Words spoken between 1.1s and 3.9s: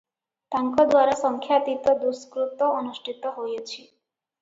ସଂଖ୍ୟାତୀତ ଦୁଷ୍କୃତ ଅନୁଷ୍ଠିତ ହୋଇଅଛି।